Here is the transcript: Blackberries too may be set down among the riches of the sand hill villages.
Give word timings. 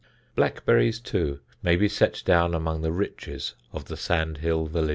Blackberries 0.35 0.99
too 0.99 1.41
may 1.61 1.75
be 1.75 1.87
set 1.87 2.23
down 2.25 2.55
among 2.55 2.81
the 2.81 2.91
riches 2.91 3.53
of 3.71 3.85
the 3.85 3.95
sand 3.95 4.39
hill 4.39 4.65
villages. 4.65 4.89